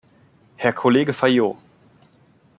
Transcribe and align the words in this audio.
Herr 0.55 0.73
Kollege 0.73 1.13
Fayot! 1.13 1.55